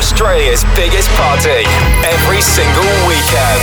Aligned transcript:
Australia's 0.00 0.64
biggest 0.74 1.10
party 1.10 1.60
every 2.08 2.40
single 2.40 2.88
weekend. 3.06 3.60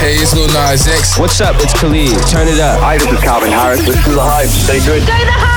Hey, 0.00 0.16
it's 0.16 0.34
Lil 0.34 0.48
Nas 0.48 0.88
X. 0.88 1.20
What's 1.20 1.40
up? 1.40 1.54
It's 1.60 1.72
Khalid. 1.78 2.18
Turn 2.26 2.48
it 2.48 2.58
up. 2.58 2.80
Hi, 2.80 2.98
this 2.98 3.12
is 3.12 3.20
Calvin 3.20 3.52
Harris. 3.52 3.86
This 3.86 3.96
is 3.96 4.12
The 4.12 4.20
Hype. 4.20 4.48
Stay 4.48 4.80
good. 4.84 5.06
Go 5.06 5.14
the 5.14 5.30
hype! 5.30 5.54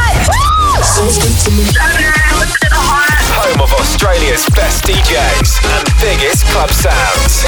Home 3.57 3.63
of 3.63 3.73
Australia's 3.79 4.45
best 4.55 4.83
DJs 4.83 5.65
and 5.65 5.89
biggest 5.99 6.45
club 6.45 6.69
sounds. 6.69 7.43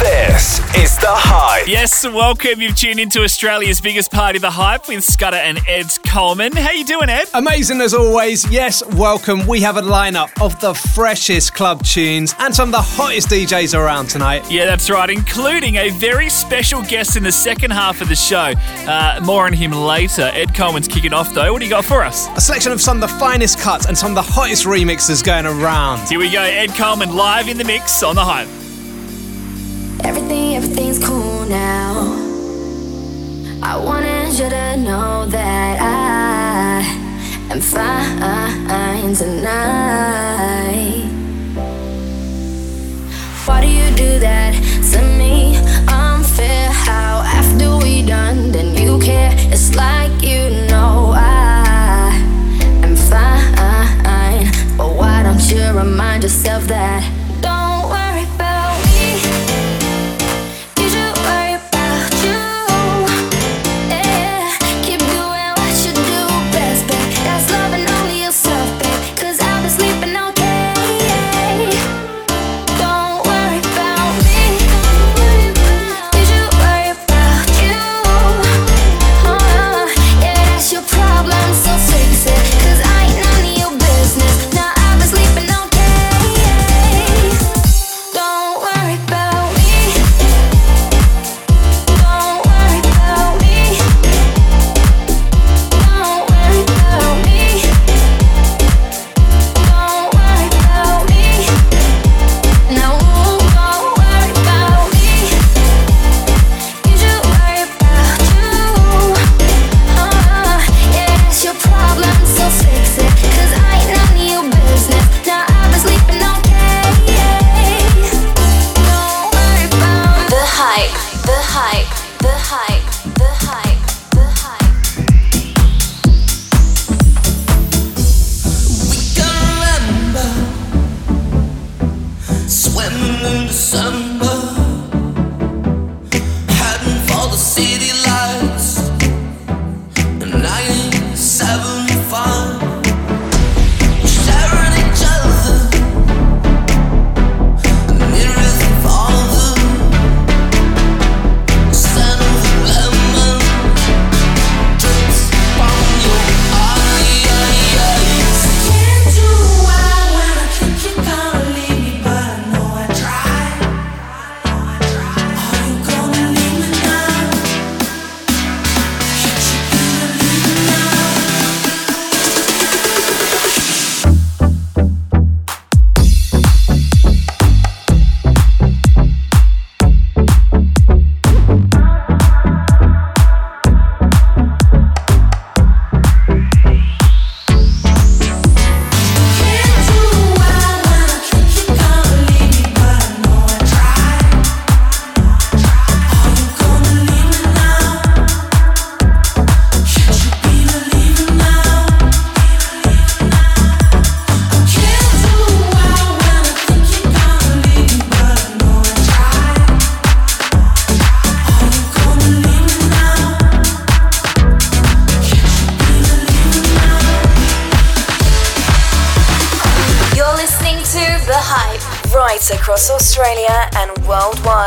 This 0.00 0.58
is 0.76 0.98
The 0.98 1.06
Hype. 1.08 1.66
Yes, 1.66 2.06
welcome. 2.06 2.60
You've 2.60 2.76
tuned 2.76 3.00
into 3.00 3.22
Australia's 3.22 3.80
biggest 3.80 4.12
party, 4.12 4.38
The 4.38 4.50
Hype, 4.50 4.88
with 4.88 5.02
Scudder 5.02 5.38
and 5.38 5.58
Ed 5.66 5.86
Coleman. 6.06 6.54
How 6.54 6.70
you 6.70 6.84
doing, 6.84 7.08
Ed? 7.08 7.28
Amazing 7.32 7.80
as 7.80 7.94
always. 7.94 8.48
Yes, 8.50 8.84
welcome. 8.94 9.46
We 9.46 9.62
have 9.62 9.78
a 9.78 9.82
lineup 9.82 10.30
of 10.44 10.60
the 10.60 10.74
freshest 10.74 11.54
club 11.54 11.82
tunes 11.82 12.34
and 12.38 12.54
some 12.54 12.68
of 12.68 12.72
the 12.72 12.82
hottest 12.82 13.30
DJs 13.30 13.76
around 13.76 14.08
tonight. 14.08 14.48
Yeah, 14.50 14.66
that's 14.66 14.90
right, 14.90 15.08
including 15.08 15.76
a 15.76 15.90
very 15.90 16.28
special 16.28 16.82
guest 16.82 17.16
in 17.16 17.22
the 17.22 17.32
second 17.32 17.70
half 17.70 18.02
of 18.02 18.08
the 18.08 18.16
show. 18.16 18.52
Uh, 18.86 19.20
more 19.24 19.46
on 19.46 19.54
him 19.54 19.72
later. 19.72 20.30
Ed 20.34 20.54
Coleman's 20.54 20.88
kicking 20.88 21.14
off, 21.14 21.32
though. 21.32 21.52
What 21.52 21.60
do 21.60 21.64
you 21.64 21.70
got 21.70 21.86
for 21.86 22.02
us? 22.02 22.28
A 22.36 22.40
selection 22.40 22.70
of 22.70 22.82
some 22.82 23.02
of 23.02 23.10
the 23.10 23.16
finest 23.18 23.58
cuts 23.58 23.85
and 23.88 23.96
some 23.96 24.10
of 24.10 24.14
the 24.16 24.32
hottest 24.32 24.64
remixes 24.64 25.24
going 25.24 25.46
around. 25.46 26.08
Here 26.08 26.18
we 26.18 26.30
go. 26.30 26.42
Ed 26.42 26.70
Coleman 26.74 27.14
live 27.14 27.48
in 27.48 27.56
the 27.56 27.64
mix 27.64 28.02
on 28.02 28.14
The 28.16 28.24
Hype. 28.24 28.48
Everything, 30.04 30.56
everything's 30.56 30.98
cool 31.04 31.44
now. 31.46 32.22
I 33.62 33.76
wanted 33.76 34.38
you 34.38 34.48
to 34.48 34.76
know 34.76 35.26
that 35.26 35.80
I 35.80 36.82
am 37.52 37.60
fine 37.60 39.14
tonight. 39.14 39.46
Why 43.46 43.60
do 43.60 43.68
you 43.68 43.90
do 43.96 44.18
that 44.18 44.54
to 44.92 45.02
me? 45.18 45.56
Unfair 45.88 46.70
how 46.70 47.22
after 47.24 47.76
we 47.78 48.02
done, 48.04 48.52
then 48.52 48.74
you 48.74 48.98
care. 48.98 49.32
It's 49.52 49.74
like 49.74 50.10
you 50.22 50.50
know 50.68 51.05
you 55.50 55.72
remind 55.72 56.22
yourself 56.24 56.64
that? 56.64 57.15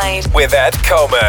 Worldwide. 0.09 0.33
With 0.33 0.53
Ed 0.53 0.73
Coleman. 0.83 1.28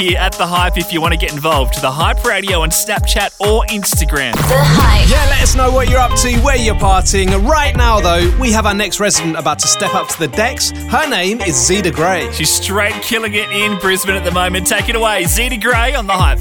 here 0.00 0.18
at 0.18 0.32
The 0.32 0.46
Hype 0.46 0.78
if 0.78 0.92
you 0.92 1.00
want 1.00 1.12
to 1.12 1.18
get 1.18 1.32
involved. 1.32 1.80
The 1.82 1.90
Hype 1.90 2.24
Radio 2.24 2.60
on 2.60 2.70
Snapchat 2.70 3.38
or 3.38 3.64
Instagram. 3.66 4.32
The 4.32 4.42
Hype. 4.48 5.08
Yeah, 5.10 5.24
let 5.28 5.42
us 5.42 5.54
know 5.54 5.70
what 5.70 5.90
you're 5.90 6.00
up 6.00 6.16
to, 6.20 6.38
where 6.38 6.56
you're 6.56 6.74
partying. 6.74 7.28
Right 7.46 7.76
now, 7.76 8.00
though, 8.00 8.34
we 8.40 8.50
have 8.52 8.64
our 8.64 8.74
next 8.74 8.98
resident 8.98 9.36
about 9.36 9.58
to 9.58 9.66
step 9.66 9.94
up 9.94 10.08
to 10.08 10.18
the 10.18 10.28
decks. 10.28 10.70
Her 10.70 11.08
name 11.08 11.40
is 11.42 11.54
Zeta 11.54 11.90
Gray. 11.90 12.32
She's 12.32 12.50
straight 12.50 12.94
killing 13.02 13.34
it 13.34 13.50
in 13.50 13.78
Brisbane 13.78 14.16
at 14.16 14.24
the 14.24 14.30
moment. 14.30 14.66
Take 14.66 14.88
it 14.88 14.96
away, 14.96 15.24
Zeta 15.24 15.58
Gray 15.58 15.94
on 15.94 16.06
The 16.06 16.14
Hype. 16.14 16.38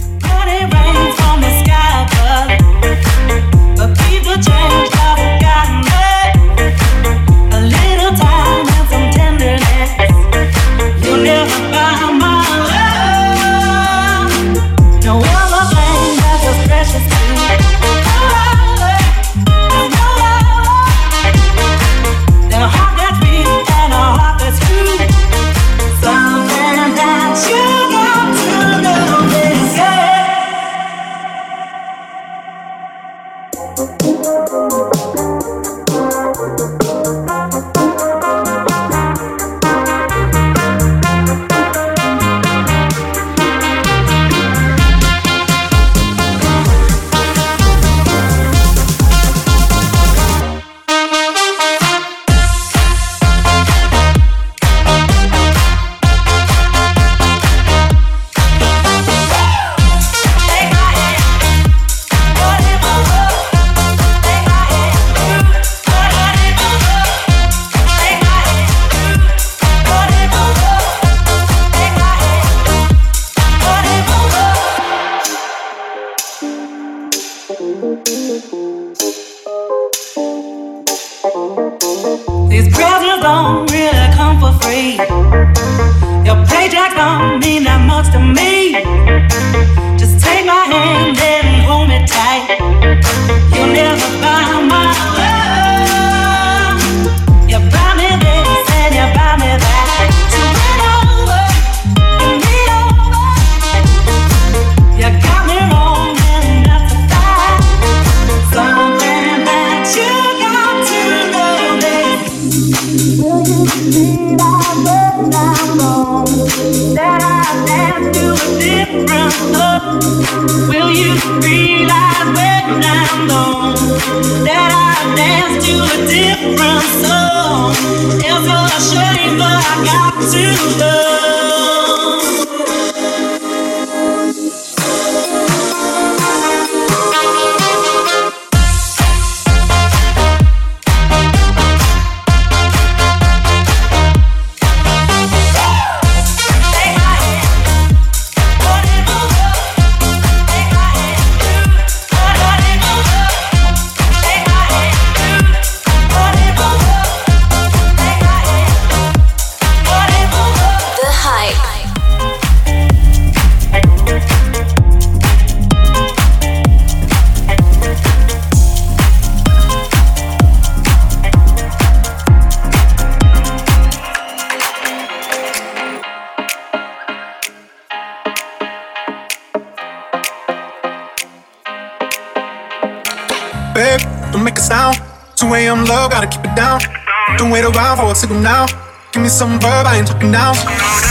Down. 190.31 190.55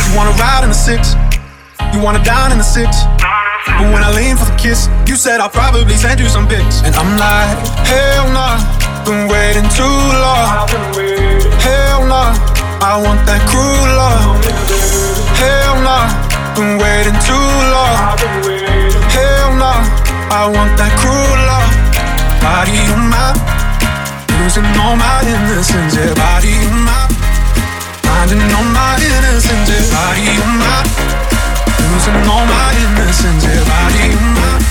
You 0.08 0.16
wanna 0.16 0.34
ride 0.38 0.62
in 0.62 0.70
the 0.70 0.74
six, 0.74 1.14
you 1.92 2.00
wanna 2.00 2.22
dine 2.22 2.52
in 2.52 2.58
the 2.58 2.64
six. 2.64 3.04
But 3.78 3.92
when 3.92 4.02
I 4.02 4.10
lean 4.14 4.36
for 4.36 4.46
the 4.46 4.56
kiss, 4.56 4.88
you 5.06 5.16
said 5.16 5.40
I'll 5.40 5.50
probably 5.50 5.94
send 5.96 6.20
you 6.20 6.28
some 6.28 6.46
pics. 6.48 6.82
And 6.82 6.94
I'm 6.96 7.18
like, 7.18 7.58
hell 7.86 8.26
nah, 8.32 8.56
been 9.04 9.28
waiting 9.28 9.68
too 9.74 9.98
long. 10.24 10.66
Hell 11.60 12.06
nah, 12.06 12.32
I 12.80 12.96
want 13.02 13.20
that 13.26 13.42
cruel 13.50 13.88
love. 13.98 14.40
Hell 15.36 15.76
nah, 15.82 16.06
been 16.56 16.78
waiting 16.78 17.18
too 17.26 17.50
long. 17.74 18.18
Hell 19.12 19.50
nah, 19.58 19.82
I 20.30 20.46
want 20.48 20.72
that 20.78 20.92
cruel 21.02 21.38
love. 21.50 21.70
Body 22.40 22.78
of 22.94 23.02
mine, 23.02 23.38
losing 24.40 24.66
all 24.80 24.96
my 24.96 25.20
innocence. 25.26 25.94
Yeah, 25.94 26.14
body 26.14 26.54
of 26.66 26.74
mine, 26.86 27.12
finding 28.28 28.54
all 28.54 28.64
my 28.64 28.96
innocence. 29.00 29.70
Yeah, 29.70 29.88
body 29.88 30.36
of 30.36 30.48
mine, 30.60 30.88
losing 31.92 32.28
all 32.28 32.44
my 32.44 32.76
innocence. 32.76 33.44
Yeah, 33.44 33.64
body 33.64 34.12
mine, 34.36 34.62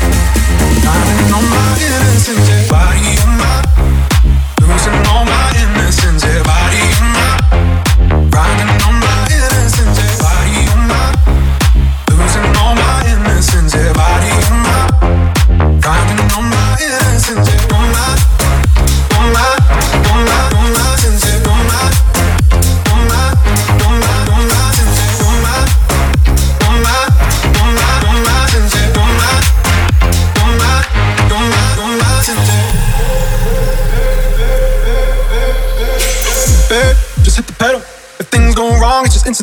finding 0.86 1.34
all 1.34 1.41
my 1.41 1.65
innocence. 1.82 2.70
Body 2.70 3.17
of 3.17 3.30
mine, 3.39 3.65
losing 4.62 5.08
all 5.10 5.26
my 5.26 5.47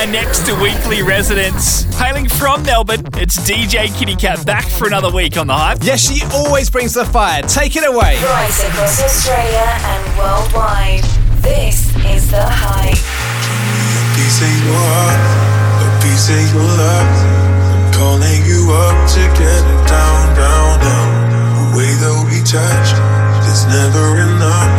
our 0.00 0.06
next 0.06 0.48
weekly 0.62 1.02
residents. 1.02 1.84
Hailing 1.98 2.26
from 2.26 2.62
Melbourne, 2.62 3.04
it's 3.20 3.36
DJ 3.44 3.92
Kitty 3.92 4.16
Cat 4.16 4.46
back 4.46 4.64
for 4.64 4.86
another 4.86 5.12
week 5.12 5.36
on 5.36 5.46
The 5.46 5.52
Hype. 5.52 5.78
Yes, 5.82 6.00
she 6.00 6.24
always 6.32 6.70
brings 6.70 6.94
the 6.94 7.04
fire. 7.04 7.42
Take 7.42 7.76
it 7.76 7.84
away. 7.84 8.16
Right 8.16 8.48
across 8.64 9.02
Australia 9.02 9.68
and 9.92 10.02
worldwide. 10.16 11.04
This 11.44 11.92
is 12.08 12.30
The 12.30 12.40
Hype. 12.40 12.96
A 12.96 14.04
piece 14.16 14.40
of 14.40 14.52
your 14.64 14.80
heart, 14.88 15.20
a 15.84 15.88
piece 16.00 16.32
of 16.32 16.40
your 16.48 16.70
love. 16.80 17.12
I'm 17.68 17.92
calling 17.92 18.40
you 18.48 18.72
up 18.72 18.96
to 19.04 19.22
get 19.36 19.60
it 19.68 19.82
down, 19.84 20.22
down, 20.32 20.80
down. 20.80 21.08
The 21.28 21.76
way 21.76 21.92
that 22.00 22.16
we 22.24 22.40
touch 22.48 22.88
is 23.52 23.68
never 23.68 24.16
enough. 24.16 24.72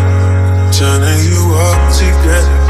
Turning 0.74 1.22
you 1.30 1.53
up 1.61 1.82
to 2.01 2.05
get 2.26 2.61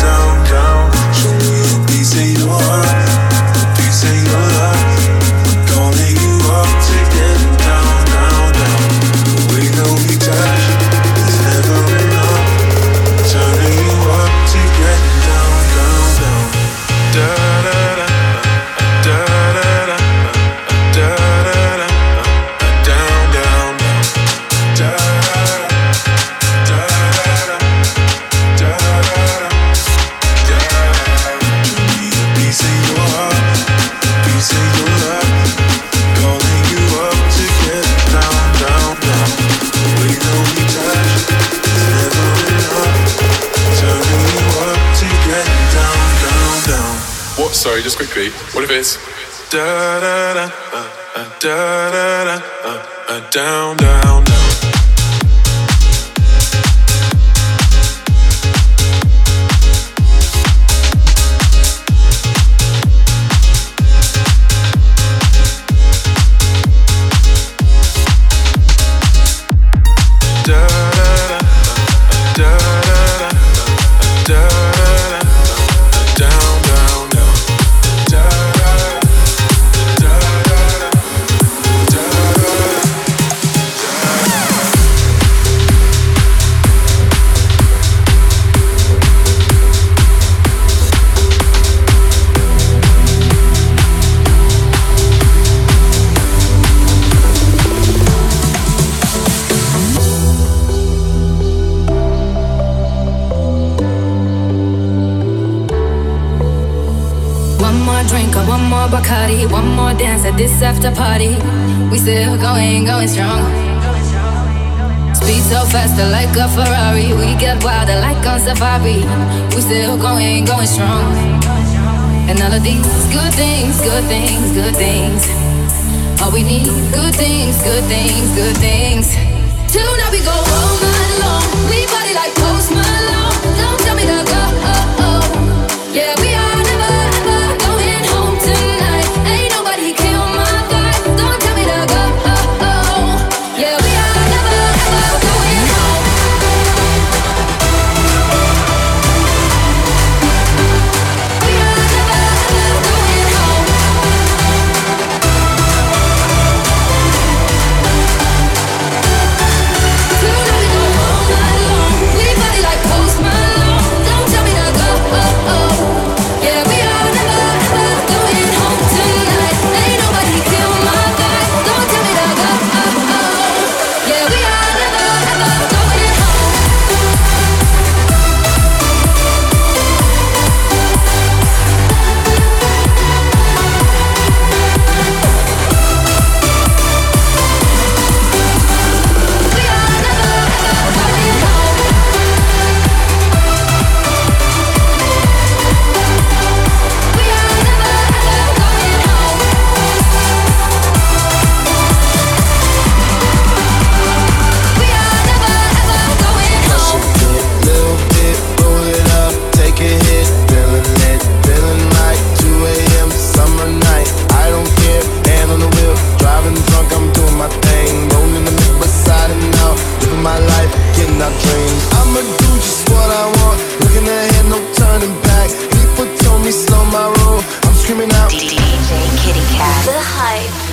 The 229.84 229.98
Hype. 229.98 230.71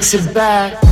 Bringing 0.00 0.02
sexy 0.02 0.32
back. 0.32 0.89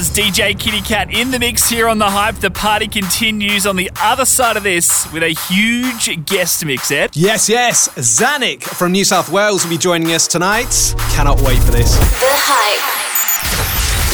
was 0.00 0.08
DJ 0.08 0.58
Kitty 0.58 0.80
Cat 0.80 1.12
in 1.12 1.30
the 1.30 1.38
mix 1.38 1.68
here 1.68 1.86
on 1.86 1.98
The 1.98 2.08
Hype. 2.08 2.36
The 2.36 2.50
party 2.50 2.88
continues 2.88 3.66
on 3.66 3.76
the 3.76 3.90
other 4.00 4.24
side 4.24 4.56
of 4.56 4.62
this 4.62 5.06
with 5.12 5.22
a 5.22 5.28
huge 5.28 6.24
guest 6.24 6.64
mix, 6.64 6.90
Ed. 6.90 7.10
Yes, 7.12 7.50
yes. 7.50 7.88
ZANIC 7.88 8.62
from 8.62 8.92
New 8.92 9.04
South 9.04 9.28
Wales 9.28 9.62
will 9.62 9.72
be 9.72 9.76
joining 9.76 10.12
us 10.12 10.26
tonight. 10.26 10.94
Cannot 11.10 11.42
wait 11.42 11.58
for 11.58 11.72
this. 11.72 11.98
The 11.98 12.28
Hype. 12.30 12.99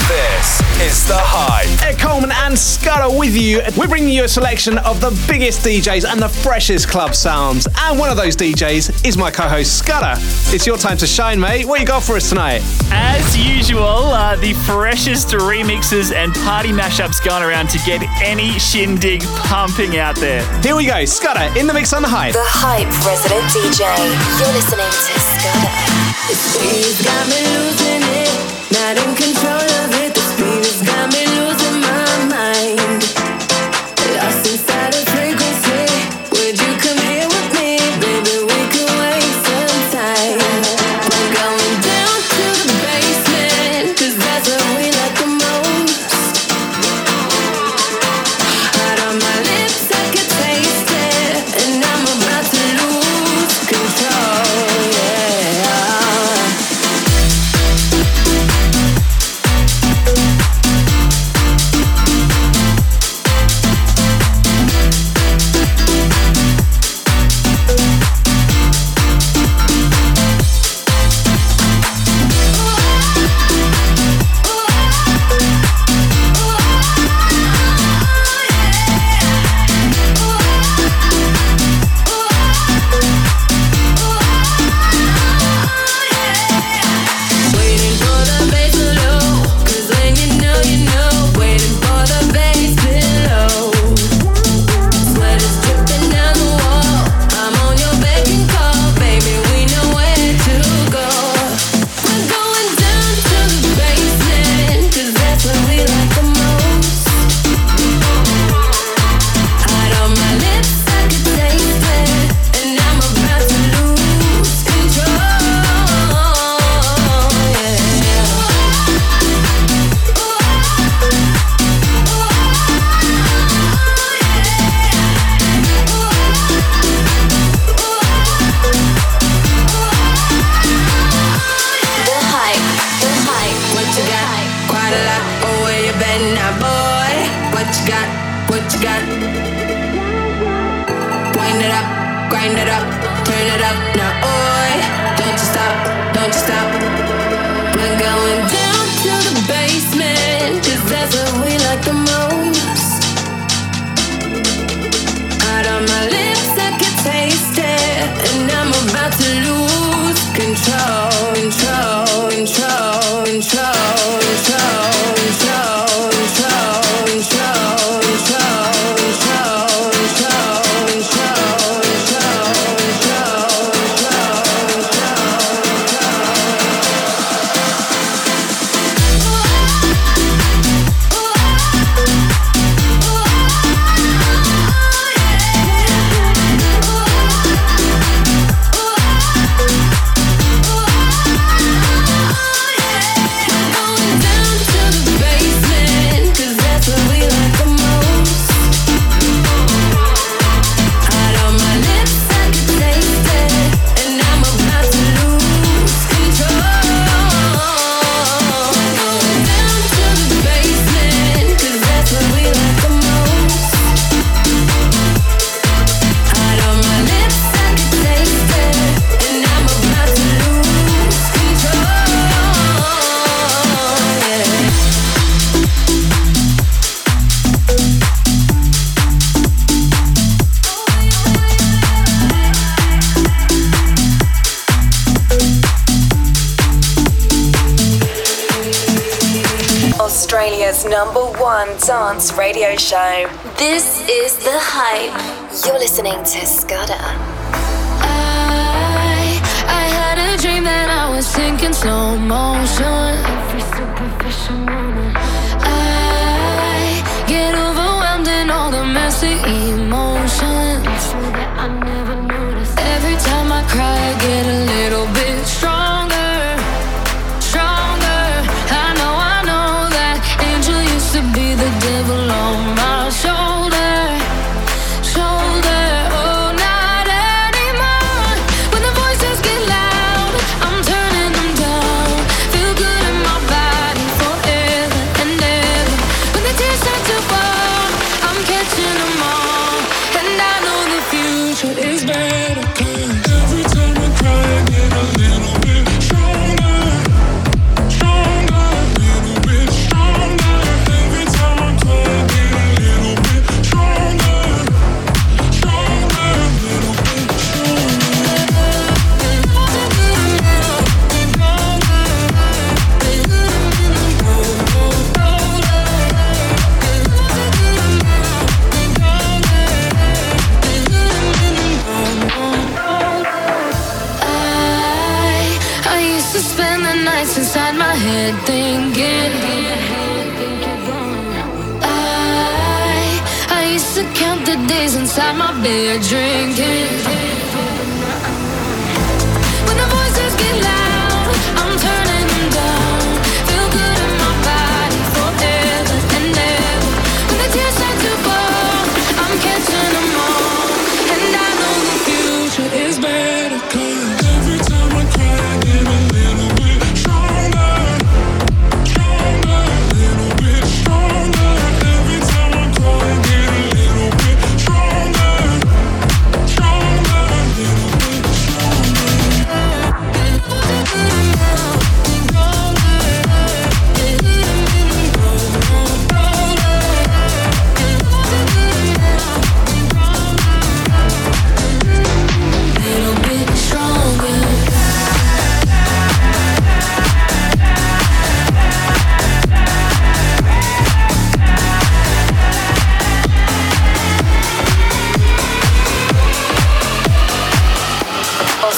This 0.07 0.61
is 0.80 1.09
The 1.09 1.18
Hype. 1.18 1.66
Ed 1.82 1.98
Coleman 1.98 2.30
and 2.30 2.57
Scudder 2.57 3.11
with 3.18 3.34
you. 3.34 3.61
We're 3.76 3.88
bringing 3.88 4.11
you 4.14 4.22
a 4.22 4.28
selection 4.28 4.78
of 4.78 5.00
the 5.00 5.11
biggest 5.26 5.66
DJs 5.66 6.07
and 6.07 6.22
the 6.22 6.28
freshest 6.28 6.88
club 6.88 7.12
sounds. 7.12 7.66
And 7.76 7.98
one 7.98 8.09
of 8.09 8.16
those 8.16 8.36
DJs 8.36 9.04
is 9.04 9.16
my 9.16 9.32
co 9.32 9.48
host 9.48 9.76
Scudder. 9.76 10.14
It's 10.54 10.64
your 10.64 10.78
time 10.78 10.96
to 10.98 11.09
shine, 11.09 11.40
mate. 11.40 11.66
What 11.66 11.80
you 11.80 11.86
got 11.86 12.04
for 12.04 12.14
us 12.14 12.28
tonight? 12.28 12.62
As 12.92 13.36
usual, 13.36 14.14
uh, 14.14 14.36
the 14.36 14.52
freshest 14.62 15.30
remixes 15.30 16.14
and 16.14 16.32
party 16.46 16.70
mashups 16.70 17.18
going 17.24 17.42
around 17.42 17.68
to 17.70 17.78
get 17.78 18.07
any 18.22 18.61
shindig 18.61 19.22
pumping 19.50 19.96
out 19.98 20.14
there. 20.14 20.46
Here 20.62 20.76
we 20.76 20.86
go, 20.86 21.04
Scudder 21.04 21.52
in 21.59 21.66
the 21.66 21.74
mix 21.74 21.92
on 21.92 22.02
The 22.02 22.09
Hype. 22.09 22.32
The 22.32 22.46
Hype 22.46 22.86
resident 23.02 23.42
DJ. 23.50 23.82
You're 24.38 24.54
listening 24.54 24.86
to 24.86 25.18
Scudder. 25.18 26.07
She's 26.30 27.02
got 27.02 27.26
me 27.26 27.42
losing 27.59 28.02
it, 28.07 28.70
not 28.70 28.96
in 29.02 29.16
control. 29.16 29.75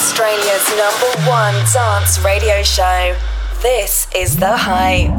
Australia's 0.09 0.67
number 0.69 1.29
one 1.29 1.53
dance 1.71 2.19
radio 2.25 2.63
show. 2.63 3.15
This 3.61 4.07
is 4.15 4.37
The 4.37 4.57
Hype. 4.57 5.11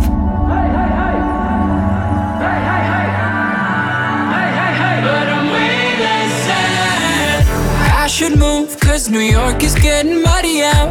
I 8.02 8.08
should 8.08 8.36
move, 8.36 8.80
cause 8.80 9.08
New 9.08 9.20
York 9.20 9.62
is 9.62 9.76
getting 9.76 10.24
muddy 10.24 10.62
out. 10.62 10.90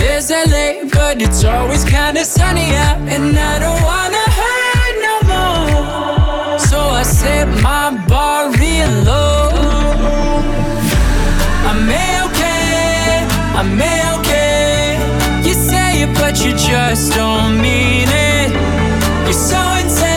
There's 0.00 0.30
LA, 0.30 0.88
but 0.90 1.20
it's 1.20 1.44
always 1.44 1.84
kinda 1.84 2.24
sunny 2.24 2.74
out. 2.74 3.00
And 3.00 3.38
I 3.38 3.58
don't 3.58 3.82
wanna 3.82 4.24
hurt 4.40 4.96
no 5.08 5.16
more. 5.32 6.58
So 6.58 6.78
I 6.80 7.02
set 7.02 7.48
my 7.62 7.90
bar 8.08 8.50
real 8.52 8.88
low. 9.04 9.39
I'm 13.62 13.76
okay. 14.20 14.96
You 15.46 15.52
say 15.52 16.04
it, 16.04 16.14
but 16.14 16.42
you 16.42 16.52
just 16.52 17.12
don't 17.12 17.60
mean 17.60 18.08
it. 18.08 18.50
You're 19.24 19.34
so 19.34 19.60
insane, 19.76 20.09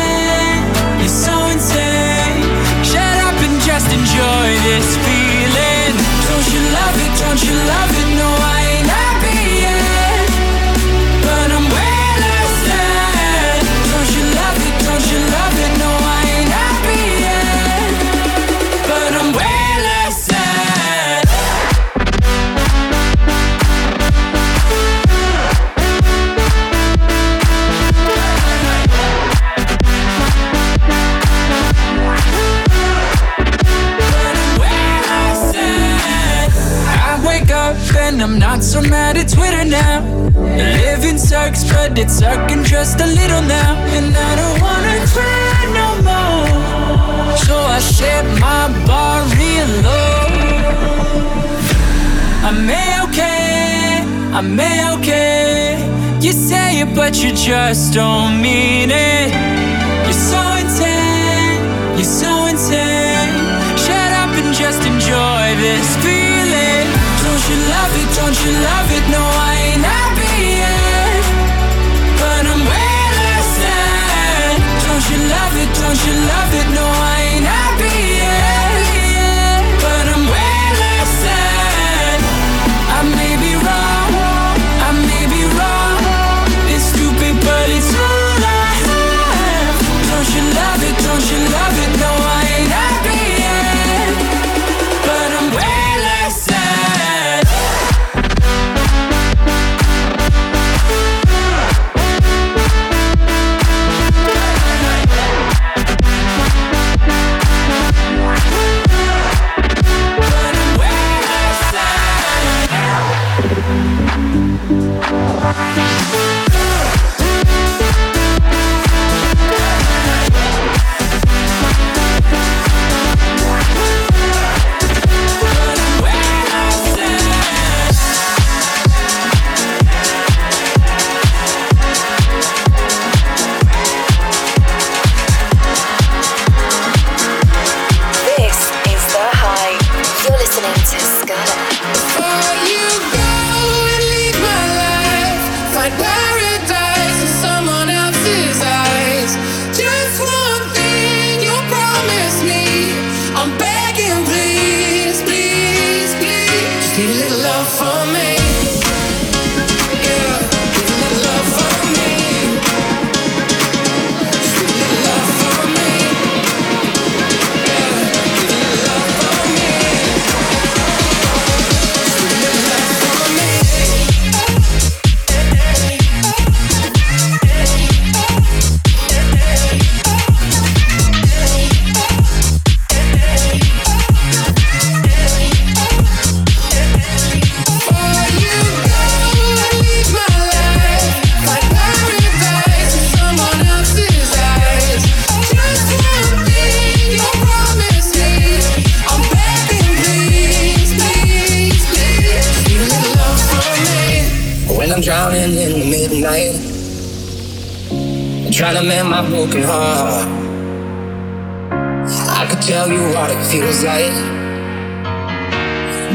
not 38.53 38.63
so 38.63 38.81
mad 38.81 39.17
at 39.17 39.27
Twitter 39.29 39.65
now. 39.65 40.01
Living 40.77 41.17
sucks, 41.17 41.63
but 41.71 41.97
it's 41.97 42.19
sucking 42.19 42.63
just 42.63 42.99
a 43.01 43.07
little 43.07 43.41
now. 43.41 43.73
And 43.97 44.15
I 44.15 44.31
don't 44.41 44.59
wanna 44.65 44.95
cry 45.13 45.59
no 45.79 45.89
more. 46.07 47.37
So 47.47 47.55
I 47.57 47.79
set 47.79 48.25
my 48.45 48.63
bar 48.85 49.17
real 49.39 49.69
low. 49.87 50.27
I'm 52.47 52.69
okay, 53.03 54.03
I'm 54.37 54.59
okay. 54.93 55.81
You 56.21 56.31
say 56.31 56.81
it, 56.81 56.93
but 56.93 57.13
you 57.23 57.31
just 57.33 57.93
don't 57.93 58.39
mean 58.39 58.91
it. 58.91 59.29
You're 60.05 60.21
so 60.31 60.41
insane, 60.61 61.59
you're 61.97 62.13
so 62.21 62.31
insane. 62.51 63.33
Shut 63.83 64.09
up 64.21 64.31
and 64.41 64.53
just 64.53 64.81
enjoy 64.85 65.43
this 65.63 65.89
feeling. 66.03 66.32
Don't 67.93 68.01
you 68.01 68.09
love 68.09 68.09
it? 68.09 68.09
Don't 68.17 68.37
you 68.43 68.51
love 68.67 68.89
it? 68.97 69.05
No, 69.13 69.21
I 69.21 69.53
ain't 69.69 69.85
happy 69.85 70.33
yet, 70.61 71.23
but 72.19 72.43
I'm 72.51 72.63
way 72.65 73.01
less 73.21 73.49
than. 73.61 74.53
Don't 74.85 75.05
you 75.11 75.19
love 75.33 75.53
it? 75.61 75.69
Don't 75.81 76.01
you 76.05 76.13
love 76.31 76.51
it? 76.59 76.67
No, 76.73 76.85
I 76.85 77.12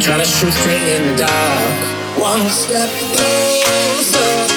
Trying 0.08 0.20
to 0.20 0.26
shoot 0.26 0.54
straight 0.54 0.88
in 0.96 1.06
the 1.08 1.16
dark. 1.18 2.18
One 2.18 2.48
step 2.48 2.88
closer, 3.12 4.48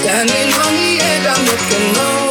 standing 0.00 0.48
on 0.64 0.72
the 0.80 0.98
edge, 0.98 1.26
I'm 1.26 1.44
looking 1.44 2.00
over. 2.00 2.23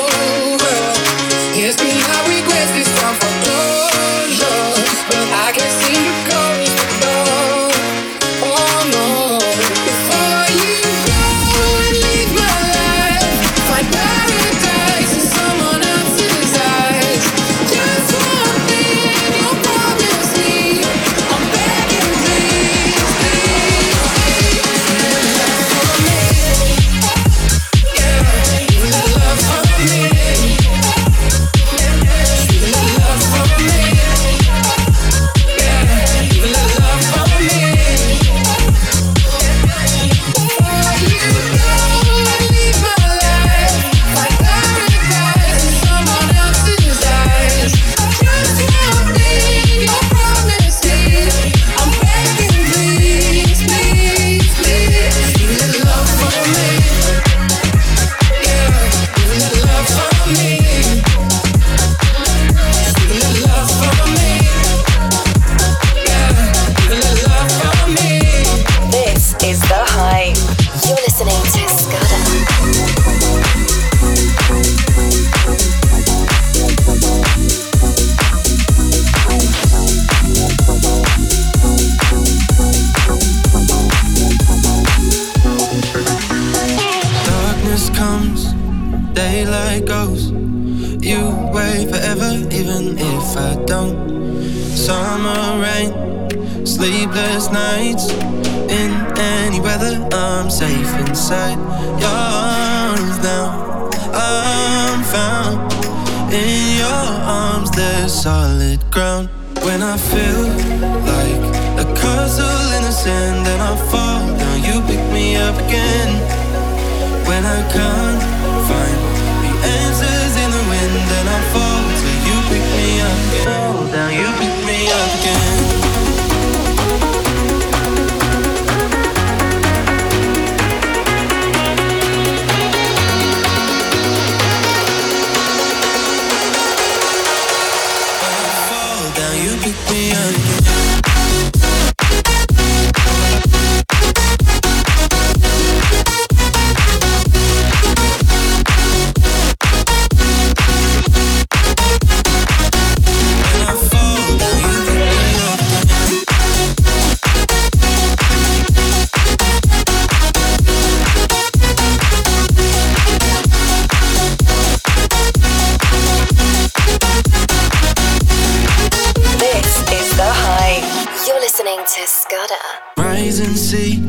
You're 171.26 171.40
listening 171.40 171.80
to 171.80 172.06
Scudder. 172.06 172.66
Rising 172.98 173.56
sea 173.56 174.04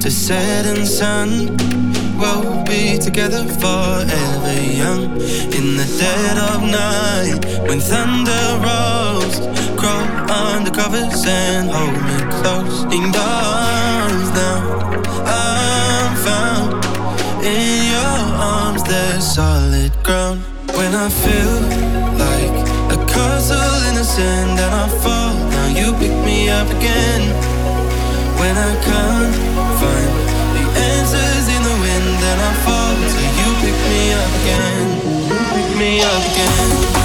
to 0.00 0.10
setting 0.10 0.86
sun. 0.86 1.58
We'll 2.18 2.64
be 2.64 2.96
together 2.96 3.44
forever 3.44 4.62
young. 4.72 5.12
In 5.52 5.76
the 5.76 5.86
dead 5.98 6.38
of 6.38 6.62
night, 6.62 7.68
when 7.68 7.80
thunder 7.80 8.46
rolls, 8.64 9.40
crawl 9.78 10.06
under 10.30 10.70
covers 10.70 11.26
and 11.26 11.68
hold 11.70 12.00
me 12.08 12.18
close. 12.40 12.84
In 12.96 13.12
arms 13.14 14.30
now, 14.32 14.58
I'm 15.26 16.16
found. 16.24 16.84
In 17.44 17.90
your 17.92 18.16
arms, 18.40 18.82
there's 18.84 19.34
solid 19.34 19.92
ground. 20.02 20.40
When 20.74 20.94
I 20.94 21.10
feel 21.10 21.60
like 22.24 22.54
a 22.90 23.06
castle 23.12 23.73
the 24.16 24.22
and 24.22 24.60
I 24.60 24.88
fall 25.02 25.34
down, 25.50 25.74
you 25.74 25.92
pick 25.98 26.14
me 26.24 26.48
up 26.48 26.68
again. 26.68 27.22
When 28.38 28.54
I 28.56 28.72
can't 28.86 29.34
find 29.80 30.14
the 30.54 30.64
answers 30.92 31.46
in 31.54 31.62
the 31.62 31.76
wind, 31.82 32.08
then 32.22 32.38
I 32.38 32.52
fall 32.64 32.94
till 33.10 33.30
you 33.40 33.50
pick 33.62 33.78
me 33.90 34.12
up 34.22 34.32
again. 34.40 34.86
You 35.30 35.42
pick 35.54 35.78
me 35.78 36.02
up 36.02 36.22
again. 36.32 37.03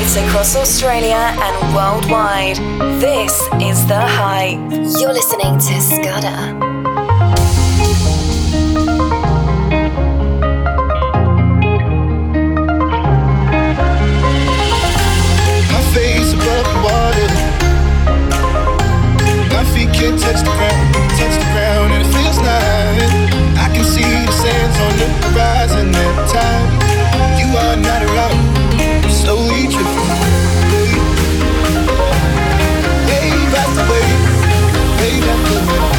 Right 0.00 0.16
across 0.28 0.56
Australia 0.56 1.14
and 1.14 1.74
worldwide. 1.74 2.56
This 3.00 3.32
is 3.60 3.86
The 3.86 4.00
Hype. 4.00 4.58
You're 4.98 5.12
listening 5.12 5.58
to 5.58 5.80
Scudder. 5.80 6.54
My 15.68 15.82
face 15.92 16.32
above 16.32 16.66
the 16.72 16.80
water. 16.80 17.28
My 19.52 19.64
feet 19.74 19.92
can't 19.92 20.18
touch 20.18 20.40
the 20.40 20.52
ground, 20.56 20.94
touch 21.20 21.36
the 21.36 21.48
ground, 21.52 21.92
and 21.92 22.02
it 22.06 22.10
feels 22.16 22.38
nice. 22.38 23.12
I 23.58 23.68
can 23.74 23.84
see 23.84 24.02
the 24.02 24.32
sands 24.32 24.76
on 24.80 24.92
the 24.96 25.08
horizon 25.28 25.94
at 25.94 26.28
time. 26.32 26.68
You 27.38 27.48
are 27.56 27.76
not 27.76 28.02
around, 28.02 28.49
wave 35.50 35.68
after 35.68 35.89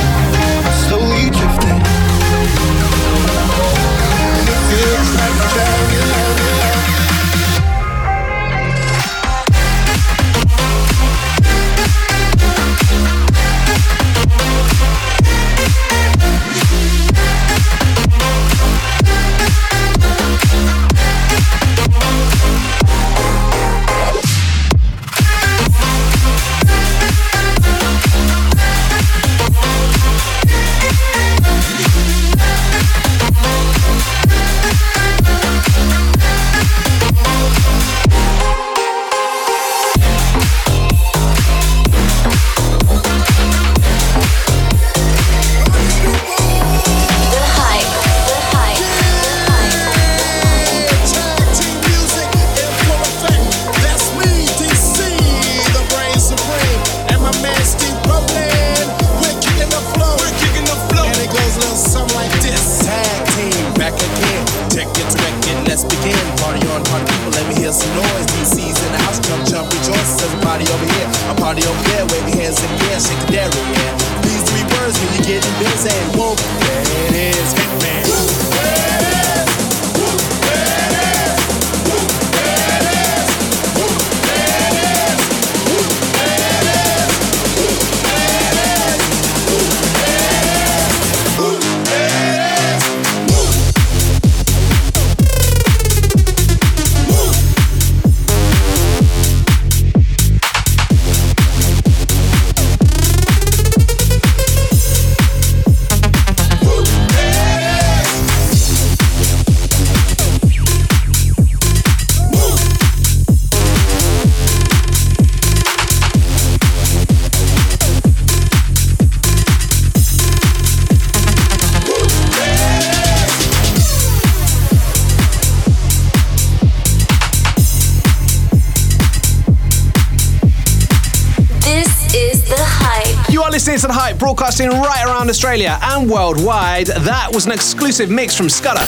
broadcasting 134.35 134.69
right 134.69 135.03
around 135.05 135.29
Australia 135.29 135.77
and 135.81 136.09
worldwide. 136.09 136.87
That 136.87 137.31
was 137.33 137.45
an 137.45 137.51
exclusive 137.51 138.09
mix 138.09 138.33
from 138.33 138.47
Scudder. 138.49 138.85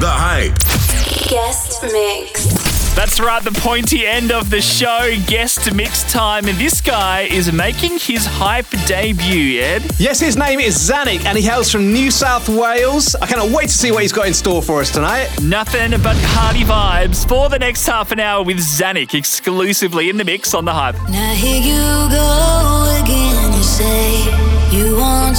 The 0.00 0.10
Hype. 0.10 0.58
Guest 1.30 1.84
mix. 1.84 2.68
That's 2.96 3.20
right, 3.20 3.40
the 3.40 3.52
pointy 3.52 4.04
end 4.04 4.32
of 4.32 4.50
the 4.50 4.60
show, 4.60 5.14
guest 5.28 5.72
mix 5.72 6.02
time, 6.12 6.48
and 6.48 6.58
this 6.58 6.80
guy 6.80 7.28
is 7.30 7.52
making 7.52 8.00
his 8.00 8.26
hype 8.26 8.68
debut, 8.86 9.60
Ed. 9.60 9.88
Yes, 9.98 10.18
his 10.18 10.36
name 10.36 10.58
is 10.58 10.74
ZANIC 10.74 11.24
and 11.24 11.38
he 11.38 11.44
hails 11.44 11.70
from 11.70 11.92
New 11.92 12.10
South 12.10 12.48
Wales. 12.48 13.14
I 13.14 13.26
cannot 13.26 13.50
wait 13.50 13.68
to 13.68 13.78
see 13.78 13.92
what 13.92 14.02
he's 14.02 14.12
got 14.12 14.26
in 14.26 14.34
store 14.34 14.60
for 14.60 14.80
us 14.80 14.90
tonight. 14.90 15.28
Nothing 15.40 15.92
but 16.02 16.16
party 16.34 16.64
vibes 16.64 17.28
for 17.28 17.48
the 17.48 17.60
next 17.60 17.86
half 17.86 18.10
an 18.10 18.18
hour 18.18 18.42
with 18.42 18.58
ZANIC 18.58 19.14
exclusively 19.14 20.10
in 20.10 20.16
the 20.16 20.24
mix 20.24 20.52
on 20.52 20.64
the 20.64 20.72
hype. 20.72 20.96
Now 21.08 21.32
here 21.34 21.62
you 21.62 22.10
go 22.10 22.57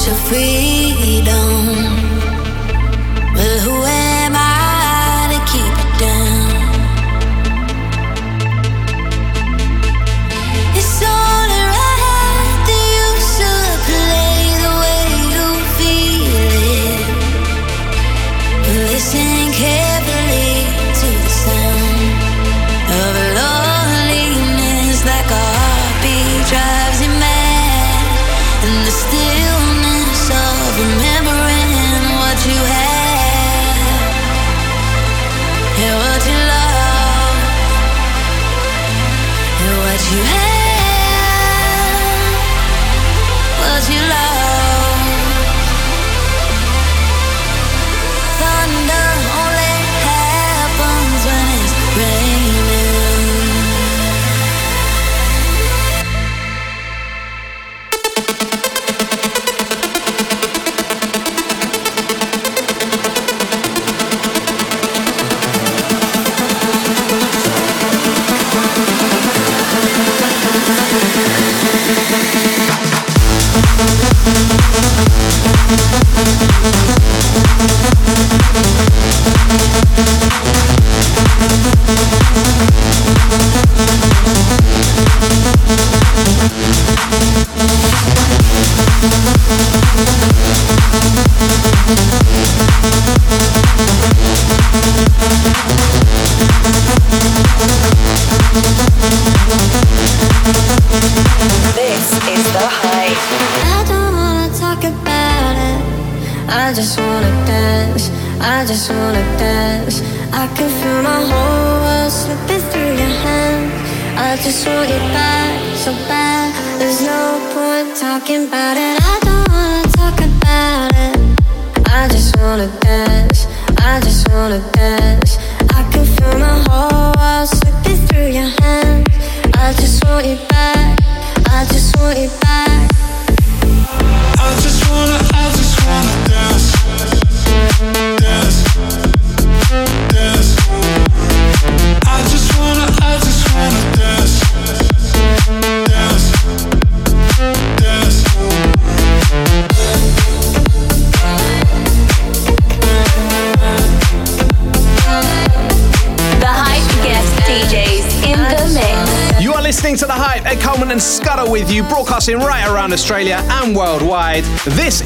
your 0.09 0.17
freedom. 0.17 1.88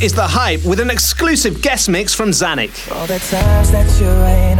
Is 0.03 0.11
The 0.11 0.27
Hype 0.27 0.65
with 0.65 0.81
an 0.81 0.89
exclusive 0.89 1.61
guest 1.61 1.87
mix 1.87 2.13
from 2.13 2.31
ZANIC. 2.31 2.91
All 2.91 3.07
the 3.07 3.19
times 3.19 3.71
that 3.71 3.87
you 4.01 4.09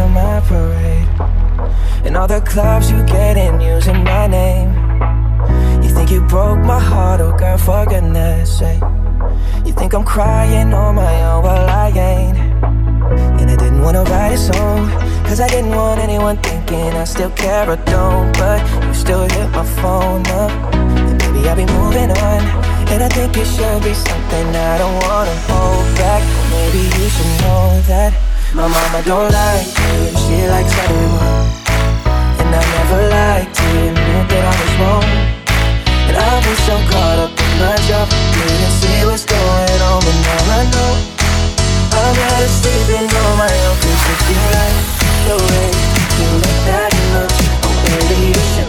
on 0.00 0.10
my 0.14 0.40
parade, 0.48 1.06
and 2.06 2.16
all 2.16 2.26
the 2.26 2.40
clubs 2.40 2.90
you 2.90 3.04
get 3.04 3.36
in 3.36 3.60
using 3.60 4.02
my 4.04 4.26
name. 4.26 4.72
You 5.82 5.90
think 5.90 6.10
you 6.10 6.22
broke 6.22 6.60
my 6.60 6.80
heart, 6.80 7.20
oh 7.20 7.36
girl, 7.36 7.58
for 7.58 7.84
goodness 7.84 8.58
sake. 8.58 8.80
You 9.66 9.74
think 9.74 9.92
I'm 9.92 10.02
crying 10.02 10.72
on 10.72 10.94
my 10.94 11.22
own, 11.24 11.42
well 11.44 11.68
I 11.68 11.90
ain't. 11.90 12.38
And 13.38 13.50
I 13.50 13.56
didn't 13.56 13.82
wanna 13.82 14.04
write 14.04 14.32
a 14.32 14.38
song, 14.38 14.88
cause 15.26 15.40
I 15.40 15.48
didn't 15.48 15.76
want 15.76 16.00
anyone 16.00 16.38
thinking 16.38 16.94
I 16.94 17.04
still 17.04 17.30
care 17.32 17.68
or 17.68 17.76
don't. 17.84 18.32
But 18.38 18.64
you 18.86 18.94
still 18.94 19.28
hit 19.28 19.50
my 19.50 19.66
phone 19.82 20.26
up, 20.28 20.50
and 20.72 21.18
baby 21.18 21.46
I'll 21.46 21.54
be 21.54 21.66
moving 21.66 22.12
on. 22.12 22.40
And 22.88 23.02
I 23.02 23.08
think 23.08 23.36
it 23.36 23.44
should 23.44 23.82
be 23.82 23.92
something 23.92 24.13
I 24.34 24.78
don't 24.78 24.98
wanna 25.06 25.36
hold 25.46 25.86
back. 25.94 26.22
Maybe 26.50 26.82
you 26.98 27.06
should 27.06 27.34
know 27.46 27.78
that 27.86 28.10
my 28.50 28.66
mama 28.66 28.98
don't 29.06 29.30
like 29.30 29.70
you, 29.78 30.10
and 30.10 30.18
she 30.26 30.42
likes 30.50 30.74
everyone. 30.74 31.46
And 32.42 32.50
I 32.50 32.62
never 32.74 33.00
liked 33.14 33.54
to 33.54 33.66
admit 33.86 34.26
that 34.34 34.42
I 34.42 34.54
was 34.58 34.74
wrong. 34.82 35.06
And 36.10 36.16
I 36.18 36.34
was 36.42 36.58
so 36.66 36.74
caught 36.90 37.18
up 37.22 37.30
in 37.30 37.52
my 37.62 37.78
job, 37.86 38.10
didn't 38.34 38.74
see 38.82 39.06
what's 39.06 39.22
going 39.22 39.80
on, 39.86 40.02
but 40.02 40.18
now 40.26 40.58
I 40.58 40.62
know. 40.66 40.92
I'm 41.94 42.14
better 42.18 42.50
sleeping 42.50 43.06
on 43.06 43.32
my 43.38 43.54
own, 43.70 43.76
cause 43.86 44.02
if 44.02 44.20
you 44.34 44.40
like 44.50 44.78
the 45.30 45.36
way 45.46 45.68
you 46.18 46.28
look 46.42 46.58
that 46.66 46.90
much, 47.14 47.38
oh 47.62 47.74
baby, 47.86 48.34
you 48.34 48.42
should 48.50 48.63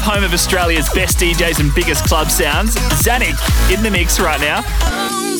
Hype, 0.00 0.14
home 0.14 0.24
of 0.24 0.32
Australia's 0.32 0.88
best 0.90 1.18
DJs 1.18 1.60
and 1.60 1.74
biggest 1.74 2.04
club 2.04 2.30
sounds. 2.30 2.74
ZANIC 3.02 3.74
in 3.74 3.82
the 3.82 3.90
mix 3.90 4.20
right 4.20 4.40
now. 4.40 5.39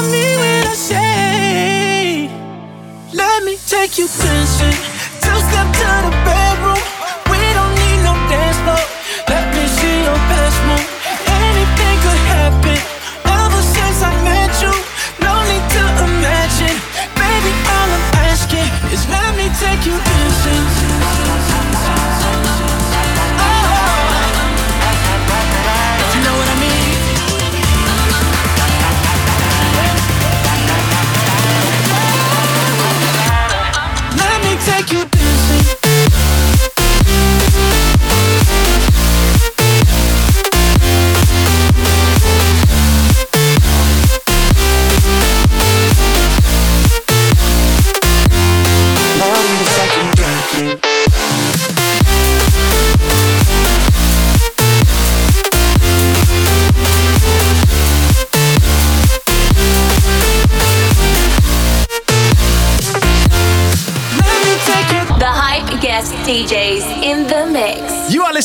Let 3.13 3.43
me 3.43 3.57
take 3.67 3.97
you 3.97 4.07
dancing. 4.07 4.71
Two 5.21 5.37
step 5.39 5.67
to 5.73 6.07
the 6.07 6.11
bedroom. 6.23 6.40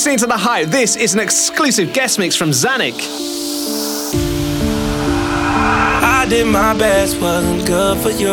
Listening 0.06 0.18
to 0.20 0.26
The 0.28 0.38
Hype. 0.38 0.68
This 0.68 0.94
is 0.94 1.14
an 1.14 1.20
exclusive 1.20 1.92
guest 1.92 2.20
mix 2.20 2.36
from 2.36 2.50
ZANIC. 2.50 2.94
I 6.00 6.24
did 6.28 6.46
my 6.46 6.78
best, 6.78 7.20
wasn't 7.20 7.66
good 7.66 7.98
for 7.98 8.10
you. 8.10 8.30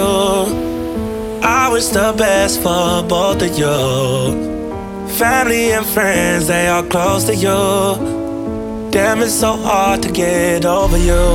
I 1.41 1.69
was 1.69 1.89
the 1.91 2.13
best 2.15 2.61
for 2.61 3.01
both 3.01 3.41
of 3.41 3.57
you. 3.57 5.07
Family 5.17 5.71
and 5.71 5.83
friends, 5.83 6.45
they 6.45 6.67
are 6.67 6.83
close 6.83 7.23
to 7.23 7.33
you. 7.33 8.91
Damn, 8.91 9.23
it's 9.23 9.33
so 9.33 9.53
hard 9.53 10.03
to 10.03 10.11
get 10.11 10.65
over 10.65 10.99
you. 10.99 11.25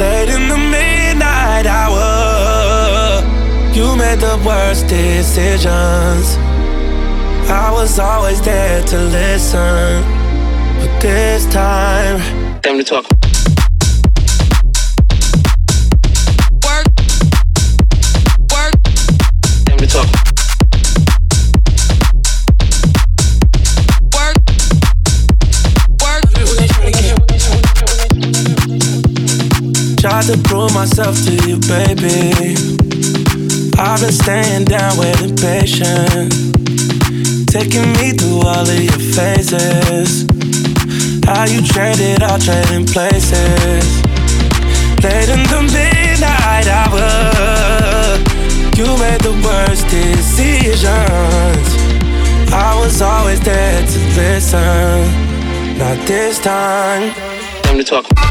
Late 0.00 0.30
in 0.30 0.48
the 0.48 0.56
midnight 0.56 1.66
hour, 1.66 3.20
you 3.74 3.96
made 3.96 4.20
the 4.20 4.42
worst 4.46 4.88
decisions. 4.88 6.53
I 7.46 7.70
was 7.72 7.98
always 7.98 8.40
there 8.40 8.82
to 8.84 8.98
listen, 8.98 10.02
but 10.78 11.00
this 11.00 11.46
time, 11.46 12.18
time 12.62 12.78
to 12.78 12.84
talk. 12.84 13.04
Work, 16.64 16.86
work, 18.50 18.74
time 19.66 19.78
to 19.78 19.86
talk. 19.86 20.08
Work, 24.14 24.36
Work. 26.00 26.24
Tried 29.98 30.24
to 30.24 30.38
prove 30.44 30.72
myself 30.74 31.16
to 31.24 31.32
you, 31.46 31.58
baby. 31.60 32.56
I've 33.78 34.00
been 34.00 34.12
staying 34.12 34.64
down, 34.64 34.98
waiting 34.98 35.36
patient. 35.36 36.63
Taking 37.54 37.92
me 37.92 38.10
through 38.10 38.40
all 38.40 38.68
of 38.68 38.80
your 38.80 38.98
phases. 39.14 40.26
How 41.24 41.44
you 41.44 41.62
traded, 41.62 42.20
all 42.24 42.36
trading 42.36 42.84
places. 42.84 44.02
Late 45.04 45.28
in 45.28 45.40
the 45.46 45.62
midnight 45.72 46.66
hour, 46.66 48.18
you 48.74 48.86
made 48.98 49.20
the 49.20 49.40
worst 49.44 49.86
decisions. 49.86 50.82
I 52.52 52.76
was 52.82 53.00
always 53.00 53.38
there 53.42 53.86
to 53.86 53.98
listen. 54.16 55.78
Not 55.78 56.04
this 56.08 56.40
time. 56.40 57.14
Time 57.62 57.78
to 57.78 57.84
talk. 57.84 58.23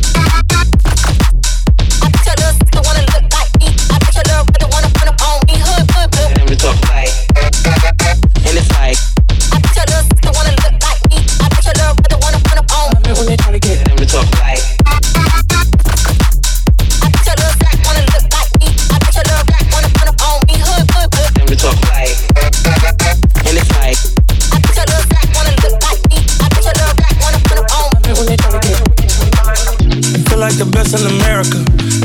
In 30.94 31.10
America. 31.22 31.58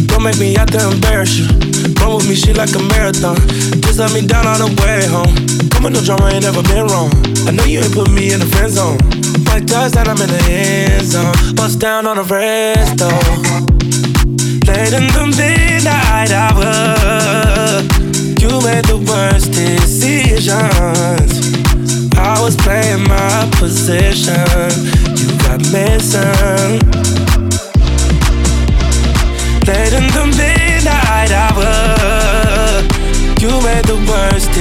Don't 0.08 0.22
make 0.22 0.38
me 0.38 0.56
out 0.56 0.70
there 0.70 0.88
embarrass 0.90 1.36
you. 1.36 1.46
Run 2.00 2.16
with 2.16 2.28
me, 2.28 2.34
she 2.34 2.54
like 2.54 2.72
a 2.74 2.82
marathon. 2.88 3.36
Just 3.84 3.98
let 3.98 4.12
me 4.14 4.26
down 4.26 4.46
on 4.46 4.64
the 4.64 4.70
way 4.80 5.04
home. 5.04 5.28
Come 5.68 5.86
on, 5.86 5.92
no 5.92 6.00
drama 6.00 6.32
ain't 6.32 6.44
never 6.44 6.62
been 6.62 6.86
wrong. 6.88 7.12
I 7.46 7.50
know 7.52 7.64
you 7.64 7.80
ain't 7.80 7.92
put 7.92 8.10
me 8.10 8.32
in 8.32 8.40
the 8.40 8.46
friend 8.46 8.72
zone. 8.72 8.96
Like 9.44 9.66
does 9.66 9.92
that 9.92 10.08
I'm 10.08 10.16
in 10.16 10.28
the 10.28 10.42
end 10.48 11.04
zone. 11.04 11.34
Bust 11.54 11.78
down 11.78 12.06
on 12.06 12.16
the 12.16 12.24
resto. 12.24 13.12
Late 14.64 14.94
in 14.96 15.06
the 15.12 15.24
midnight 15.36 16.32
hour. 16.32 17.84
You 18.40 18.48
made 18.64 18.86
the 18.88 18.96
worst 19.04 19.52
decisions. 19.52 20.48
I 22.16 22.40
was 22.40 22.56
playing 22.56 23.04
my 23.04 23.48
position. 23.58 24.34
You 25.12 25.28
got 25.44 25.60
missing. 25.72 27.27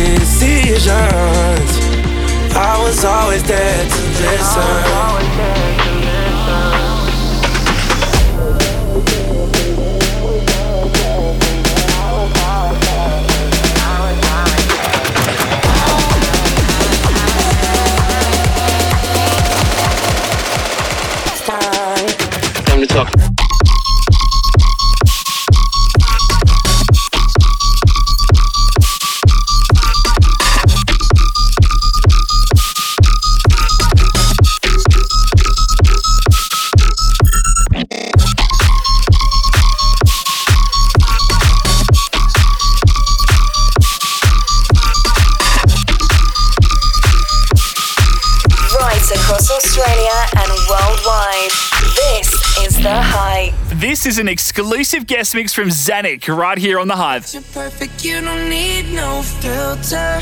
Decisions. 0.06 0.91
I 2.56 2.80
was 2.84 3.03
always 3.03 3.41
there 3.44 3.84
to 3.84 4.02
listen. 4.22 5.77
Is 54.07 54.19
an 54.19 54.29
exclusive 54.29 55.05
guest 55.05 55.35
mix 55.35 55.53
from 55.53 55.67
ZANIC 55.67 56.34
right 56.34 56.57
here 56.57 56.79
on 56.79 56.88
The 56.88 56.95
Hype. 56.95 57.23
You're 57.34 57.41
perfect, 57.51 58.05
you 58.05 58.21
don't 58.21 58.47
need 58.47 58.93
no 58.93 59.21
filter. 59.21 60.21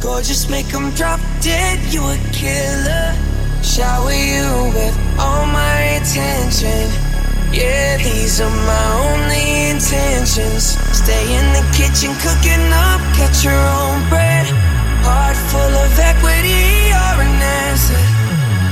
Gorgeous, 0.00 0.48
make 0.48 0.72
'em 0.72 0.88
drop 0.92 1.20
dead, 1.42 1.78
you 1.92 2.00
a 2.08 2.16
killer. 2.32 3.14
Shower 3.62 4.14
you 4.14 4.72
with 4.72 4.96
all 5.18 5.44
my 5.44 6.00
attention. 6.00 6.88
Yeah, 7.52 7.98
these 7.98 8.40
are 8.40 8.48
my 8.48 8.86
only 9.12 9.76
intentions. 9.76 10.78
Stay 10.96 11.24
in 11.38 11.52
the 11.52 11.64
kitchen, 11.76 12.16
cooking 12.24 12.72
up, 12.72 13.02
your 13.44 13.52
own 13.52 14.08
bread. 14.08 14.46
Heart 15.04 15.36
full 15.52 15.74
of 15.84 15.98
equity, 15.98 16.64
you're 16.88 17.20
an 17.28 17.42
asset. 17.60 18.08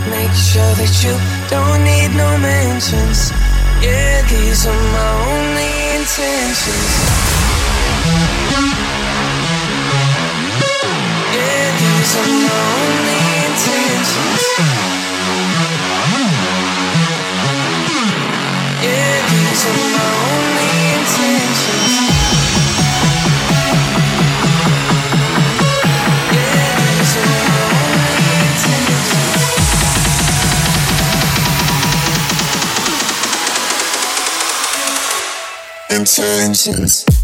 Make 0.08 0.32
sure 0.32 0.72
that 0.80 0.94
you 1.04 1.14
don't 1.50 1.84
need 1.84 2.16
no 2.16 2.38
mentions. 2.38 3.32
These 4.28 4.66
are 4.66 4.74
my 4.74 5.10
only 5.30 5.70
intentions. 5.94 6.96
Intentions. 36.06 37.15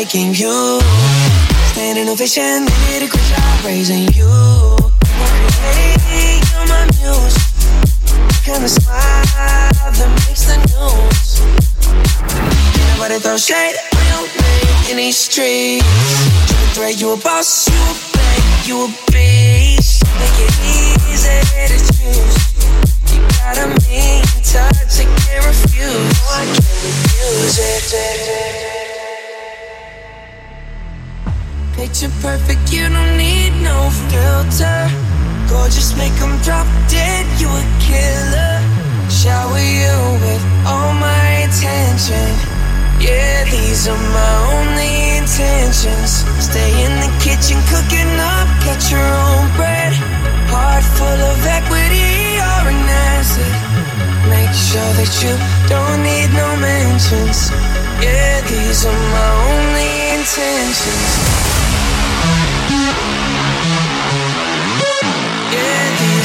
Making 0.00 0.32
you. 0.32 0.80
Painting 1.74 2.08
a 2.08 2.14
vision, 2.14 2.64
did 2.88 3.02
a 3.02 3.08
good 3.12 3.26
job 3.32 3.64
raising 3.66 4.08
you. 4.16 4.32
Hey, 6.08 6.40
you're 6.48 6.68
my 6.72 6.88
muse. 6.96 7.36
And 8.48 8.64
the 8.64 8.68
smile 8.68 9.92
that 9.98 10.10
makes 10.24 10.44
the 10.48 10.56
news. 10.72 11.44
Nobody 12.96 13.18
throw 13.20 13.36
shade 13.36 13.76
on 13.92 14.02
your 14.10 14.24
name 14.40 14.90
in 14.90 14.96
these 14.96 15.18
streets. 15.18 15.84
Triple 16.48 16.68
threat, 16.74 16.98
you 16.98 17.12
a 17.12 17.16
boss, 17.18 17.68
you 17.68 17.76
a 17.76 17.94
bank, 18.16 18.66
you 18.68 18.76
a 18.84 18.88
beast. 19.12 20.00
Make 20.16 20.38
it 20.46 20.54
easy 20.64 21.36
to 21.72 21.78
choose. 21.92 22.36
You 23.12 23.20
got 23.36 23.60
a 23.60 23.68
mean 23.84 24.24
touch, 24.48 24.96
I 24.96 25.04
can't 25.20 25.44
refuse. 25.44 25.92
No, 25.92 26.24
I 26.32 26.48
can't 26.48 26.64
refuse 26.88 27.58
it. 27.92 28.89
Picture 31.80 32.12
perfect, 32.20 32.70
you 32.74 32.90
don't 32.90 33.16
need 33.16 33.54
no 33.62 33.88
filter. 34.12 34.80
Gorgeous, 35.48 35.96
make 35.96 36.12
'em 36.20 36.36
drop 36.44 36.66
dead, 36.88 37.24
you 37.40 37.48
a 37.48 37.64
killer. 37.80 38.56
Shower 39.08 39.64
you 39.80 39.96
with 40.20 40.44
all 40.66 40.92
my 40.92 41.24
attention. 41.46 42.28
Yeah, 43.00 43.44
these 43.48 43.88
are 43.88 44.04
my 44.18 44.34
only 44.56 44.92
intentions. 45.20 46.12
Stay 46.38 46.70
in 46.84 46.92
the 47.00 47.12
kitchen 47.24 47.58
cooking 47.72 48.12
up, 48.36 48.48
catch 48.60 48.92
your 48.92 49.10
own 49.24 49.48
bread. 49.56 49.94
Heart 50.52 50.84
full 50.96 51.20
of 51.32 51.46
equity, 51.46 52.36
you're 52.36 52.68
an 52.74 52.82
asset. 53.08 53.56
Make 54.28 54.52
sure 54.68 54.92
that 55.00 55.12
you 55.22 55.32
don't 55.72 56.02
need 56.02 56.30
no 56.42 56.48
mentions. 56.56 57.50
Yeah, 58.04 58.36
these 58.50 58.84
are 58.84 59.02
my 59.16 59.30
only 59.48 59.90
intentions. 60.18 61.39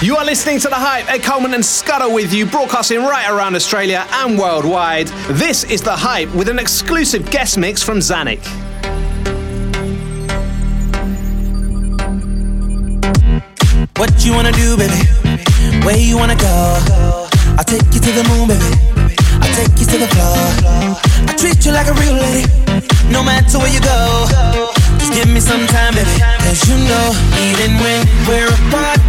You 0.00 0.16
are 0.16 0.24
listening 0.24 0.60
to 0.60 0.68
The 0.68 0.76
Hype. 0.76 1.10
Ed 1.10 1.24
Coleman 1.24 1.54
and 1.54 1.66
Scudder 1.66 2.08
with 2.08 2.32
you, 2.32 2.46
broadcasting 2.46 3.00
right 3.00 3.28
around 3.28 3.56
Australia 3.56 4.06
and 4.08 4.38
worldwide. 4.38 5.08
This 5.26 5.64
is 5.64 5.82
The 5.82 5.96
Hype 5.96 6.32
with 6.36 6.48
an 6.48 6.60
exclusive 6.60 7.28
guest 7.32 7.58
mix 7.58 7.82
from 7.82 7.98
ZANIC. 7.98 8.38
What 13.98 14.24
you 14.24 14.34
wanna 14.34 14.52
do, 14.52 14.76
baby? 14.76 15.02
Where 15.84 15.98
you 15.98 16.16
wanna 16.16 16.36
go? 16.36 17.26
I'll 17.58 17.64
take 17.64 17.82
you 17.90 17.98
to 17.98 18.12
the 18.14 18.22
moon, 18.30 18.46
baby. 18.46 18.70
I'll 19.42 19.54
take 19.58 19.74
you 19.82 19.86
to 19.86 19.98
the 19.98 20.06
floor. 20.14 20.38
I 21.26 21.34
treat 21.36 21.66
you 21.66 21.72
like 21.72 21.88
a 21.88 21.94
real 21.94 22.14
lady, 22.14 22.46
no 23.10 23.24
matter 23.24 23.58
where 23.58 23.74
you 23.74 23.80
go. 23.80 24.28
Just 25.00 25.12
give 25.12 25.28
me 25.28 25.40
some 25.40 25.66
time, 25.66 25.94
baby. 25.94 26.22
Cause 26.46 26.62
you 26.70 26.76
know, 26.86 27.10
even 27.50 27.74
when 27.82 28.06
we're 28.28 28.46
apart, 28.46 29.07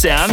sound. 0.00 0.29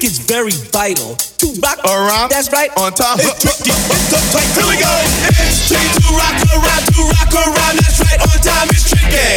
It's 0.00 0.16
is 0.16 0.24
very 0.24 0.56
vital. 0.72 1.12
To 1.44 1.46
rock 1.60 1.76
around, 1.84 2.32
that's 2.32 2.48
right. 2.48 2.72
On 2.80 2.88
top, 2.88 3.20
it's 3.20 3.36
tricky. 3.36 3.68
Here 3.68 4.64
we 4.64 4.80
go. 4.80 4.88
It's 5.28 5.68
tricky 5.68 5.92
to 5.92 6.08
rock 6.16 6.40
around, 6.56 6.88
to 6.88 7.04
rock 7.04 7.28
around. 7.36 7.76
That's 7.84 8.00
right. 8.00 8.16
On 8.16 8.32
time, 8.40 8.72
it's 8.72 8.88
tricky. 8.88 9.36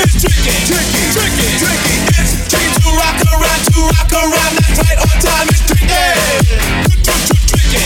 It's 0.00 0.24
tricky, 0.24 0.56
tricky, 0.64 1.04
tricky, 1.12 1.48
tricky. 1.60 1.96
It's 2.16 2.32
tricky 2.48 2.80
to 2.80 2.96
rock 2.96 3.20
around, 3.28 3.60
to 3.76 3.92
rock 3.92 4.12
around. 4.24 4.56
That's 4.56 4.80
right. 4.88 4.96
On 5.04 5.20
time, 5.20 5.44
it's 5.52 5.68
tricky. 5.68 6.00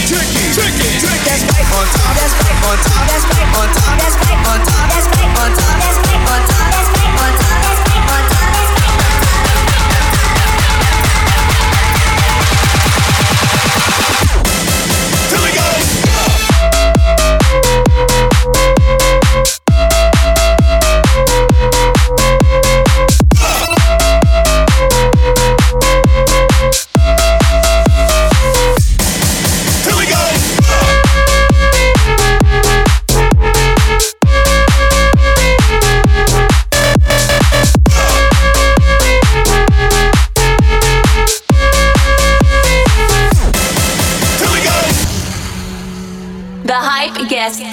Tricky, 0.06 0.47
tricky, 0.55 0.86
tricky. 1.02 1.26
That's 1.26 1.51
right. 1.51 1.66
On 1.66 1.82
top, 1.82 2.14
that's 2.14 2.30
right. 2.47 2.62
On 2.62 2.78
top, 2.78 3.10
that's 3.10 3.26
right. 3.26 3.43
On 3.43 3.66
top, 3.74 3.90
that's 3.98 4.14
right. 4.22 4.38
On 4.38 4.62
top, 4.62 4.86
that's 4.86 5.10
right. 5.18 5.34
On 5.34 5.51
top, 5.51 5.74
that's 5.82 5.98
right. 5.98 6.30
On 6.30 6.47
top, 6.47 6.62
that's 6.70 6.94
right. 6.94 7.10
On 7.10 7.34
top, 7.43 7.75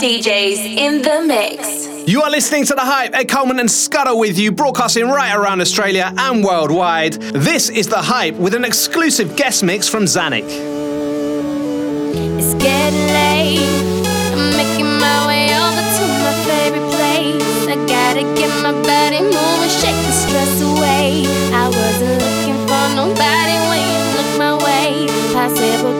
DJs 0.03 0.59
in 0.75 1.01
the 1.01 1.23
mix. 1.25 1.87
You 2.09 2.23
are 2.23 2.29
listening 2.29 2.65
to 2.65 2.73
The 2.73 2.81
Hype, 2.81 3.15
Ed 3.15 3.29
Coleman 3.29 3.59
and 3.59 3.71
Scudder 3.71 4.13
with 4.13 4.37
you, 4.37 4.51
broadcasting 4.51 5.07
right 5.07 5.33
around 5.33 5.61
Australia 5.61 6.13
and 6.17 6.43
worldwide. 6.43 7.13
This 7.13 7.69
is 7.69 7.87
The 7.87 8.01
Hype 8.01 8.35
with 8.35 8.53
an 8.53 8.65
exclusive 8.65 9.37
guest 9.37 9.63
mix 9.63 9.87
from 9.87 10.03
ZANIC. 10.03 10.43
It's 10.43 12.53
getting 12.55 13.07
late, 13.15 13.61
I'm 14.35 14.51
making 14.57 14.99
my 14.99 15.25
way 15.25 15.55
over 15.55 15.79
to 15.79 16.05
my 16.19 16.33
favorite 16.51 16.91
place. 16.91 17.67
I 17.71 17.75
gotta 17.87 18.23
get 18.35 18.51
my 18.61 18.73
body 18.83 19.21
moving, 19.23 19.71
shake 19.71 19.95
the 20.03 20.11
stress 20.11 20.59
away. 20.63 21.23
I 21.55 21.69
wasn't 21.71 22.19
looking 22.19 22.59
for 22.67 22.89
nobody 22.99 23.55
when 23.71 23.87
you 23.87 24.03
my 24.37 24.53
way, 24.65 25.07
possible 25.31 25.93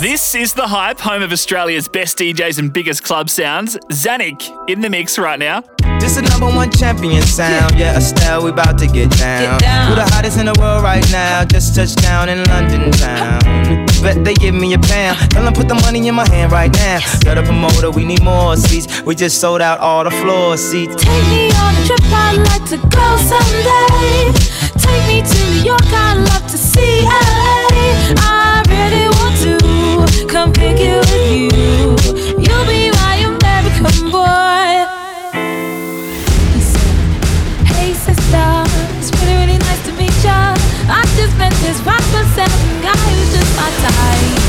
This 0.00 0.34
is 0.34 0.54
The 0.54 0.66
Hype, 0.66 0.98
home 0.98 1.22
of 1.22 1.32
Australia's 1.32 1.86
best 1.86 2.16
DJs 2.16 2.58
and 2.58 2.72
biggest 2.72 3.04
club 3.04 3.28
sounds. 3.28 3.76
ZANIC 3.92 4.70
in 4.70 4.80
the 4.80 4.88
mix 4.88 5.18
right 5.18 5.38
now. 5.38 5.62
This 6.00 6.16
is 6.16 6.22
number 6.22 6.46
one 6.46 6.70
champion 6.70 7.22
sound. 7.22 7.78
Yeah, 7.78 7.98
Estelle, 7.98 8.42
we 8.42 8.50
about 8.50 8.78
to 8.78 8.86
get 8.86 9.10
down. 9.10 9.60
get. 9.60 9.90
We're 9.90 9.96
the 9.96 10.10
hottest 10.10 10.38
in 10.38 10.46
the 10.46 10.54
world 10.58 10.82
right 10.82 11.04
now. 11.12 11.44
Just 11.44 11.76
touched 11.76 12.00
down 12.00 12.30
in 12.30 12.42
London 12.44 12.90
town. 12.92 13.40
Bet 14.02 14.24
they 14.24 14.34
give 14.34 14.54
me 14.54 14.72
a 14.72 14.78
pound. 14.78 15.30
Tell 15.30 15.44
them 15.44 15.52
put 15.52 15.68
the 15.68 15.74
money 15.74 16.08
in 16.08 16.14
my 16.14 16.26
hand 16.28 16.52
right 16.52 16.72
now. 16.72 16.98
Got 17.22 17.36
a 17.36 17.42
promoter 17.42 17.90
we 17.90 18.04
need 18.04 18.22
more 18.22 18.56
seats. 18.56 19.02
We 19.02 19.14
just 19.14 19.40
sold 19.40 19.60
out 19.60 19.78
all 19.78 20.04
the 20.04 20.10
floor 20.10 20.56
seats. 20.56 20.96
Take 20.96 21.26
me 21.28 21.52
on 21.52 21.76
a 21.76 21.86
trip, 21.86 22.00
I'd 22.04 22.40
like 22.48 22.64
to 22.70 22.78
go 22.88 23.06
someday. 23.28 24.32
Take 24.80 25.06
me 25.06 25.20
to 25.22 25.38
New 25.52 25.62
York, 25.68 25.86
I'd 25.86 26.16
love 26.32 26.50
to 26.50 26.56
see 26.58 27.02
LA. 27.04 28.16
I 28.18 28.64
really 28.66 29.06
want 29.08 29.21
come 30.32 30.50
pick 30.50 30.78
it 30.80 30.96
with 30.96 31.30
you. 31.30 31.90
You'll 32.40 32.66
be 32.66 32.90
my 32.90 33.16
American 33.20 34.10
boy. 34.10 34.88
Hey 37.68 37.92
sister, 37.92 38.64
it's 38.96 39.10
really 39.20 39.36
really 39.36 39.58
nice 39.58 39.84
to 39.84 39.92
meet 39.92 40.16
ya. 40.24 40.54
I 40.88 41.04
just 41.18 41.36
met 41.36 41.52
this 41.60 41.78
foot 41.82 42.02
seven 42.34 42.80
guy 42.80 42.96
who's 43.12 43.32
just 43.34 43.56
my 43.56 43.70
type. 43.84 44.41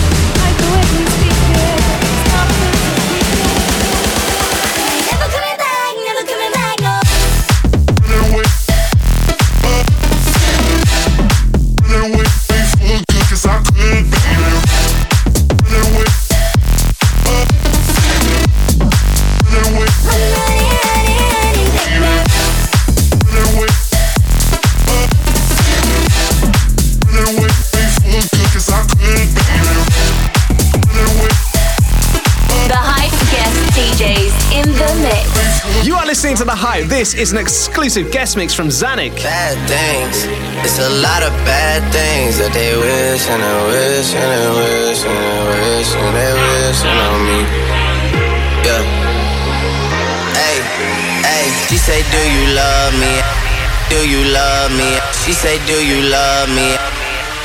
Hype. 36.73 36.89
This 36.89 37.13
is 37.13 37.31
an 37.31 37.37
exclusive 37.37 38.09
guest 38.09 38.33
mix 38.35 38.49
from 38.49 38.69
ZANIC. 38.73 39.13
Bad 39.21 39.53
things. 39.69 40.25
It's 40.65 40.81
a 40.81 40.89
lot 41.05 41.21
of 41.21 41.29
bad 41.45 41.85
things 41.93 42.41
that 42.41 42.49
they 42.49 42.73
wish 42.73 43.29
and 43.29 43.45
they 43.45 43.59
wish 43.69 44.09
and 44.17 44.25
they 44.25 44.49
wish 44.57 45.05
and 45.05 45.13
they 45.13 45.37
wish 45.53 45.93
and 45.93 46.13
they 46.17 46.33
wishing 46.33 46.97
on 46.97 47.19
me. 47.29 47.39
Yeah. 48.65 48.81
Hey, 50.33 50.57
hey. 51.21 51.45
She 51.69 51.77
say, 51.77 52.01
Do 52.09 52.21
you 52.25 52.57
love 52.57 52.97
me? 52.97 53.21
Do 53.93 54.01
you 54.09 54.25
love 54.33 54.73
me? 54.73 54.97
She 55.21 55.29
say, 55.29 55.61
Do 55.69 55.77
you 55.77 56.09
love 56.09 56.49
me? 56.57 56.73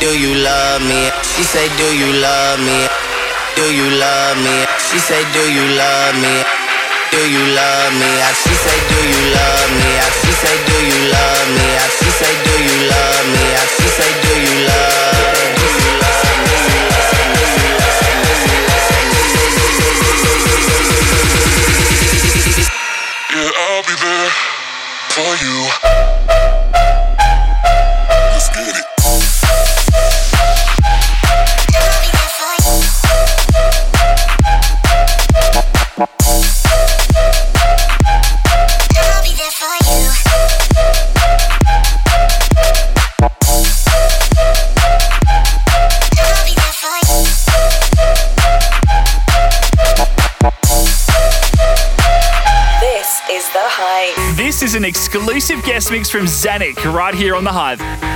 Do 0.00 0.16
you 0.16 0.40
love 0.40 0.80
me? 0.88 1.12
She 1.36 1.44
say, 1.44 1.68
Do 1.76 1.88
you 1.92 2.16
love 2.16 2.64
me? 2.64 2.88
Do 3.60 3.68
you 3.76 3.92
love 3.92 4.40
me? 4.40 4.64
She 4.88 4.96
say, 4.96 5.20
Do 5.36 5.44
you 5.52 5.68
love 5.76 6.16
me? 6.16 6.57
Do 7.10 7.18
you 7.30 7.40
love 7.56 7.92
me? 8.00 8.10
I 8.20 8.32
she 8.36 8.54
say, 8.54 8.78
Do 8.90 8.98
you 9.08 9.22
love 9.32 9.70
me? 9.80 9.90
I 9.96 10.08
she 10.20 10.32
say, 10.32 10.56
Do 10.68 10.76
you 10.84 11.00
love 11.08 11.48
me? 11.56 11.68
I 11.80 11.88
she 11.88 12.10
say, 12.12 12.34
Do 12.44 12.54
you 12.60 12.78
love 12.90 13.26
me? 13.32 13.44
I 13.56 13.64
she 13.76 13.88
say, 13.96 14.10
Do 14.24 14.32
you 14.44 14.56
love? 14.68 15.56
Do 15.56 15.68
you 15.72 15.92
love? 16.04 16.24
Me? 16.44 16.58
Yeah, 23.34 23.50
I'll 23.64 23.82
be 23.84 23.94
there 24.04 24.30
for 25.14 25.32
you. 25.44 25.56
Let's 28.20 28.48
get 28.50 28.76
it. 28.76 28.97
Exclusive 54.88 55.62
guest 55.64 55.90
mix 55.90 56.08
from 56.08 56.24
ZANIC 56.24 56.82
right 56.94 57.14
here 57.14 57.36
on 57.36 57.44
The 57.44 57.52
Hype. 57.52 58.07